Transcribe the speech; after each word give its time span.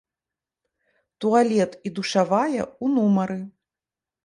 Туалет 1.25 1.71
і 1.89 1.93
душавая 1.99 2.63
ў 2.65 2.85
нумары. 2.97 3.39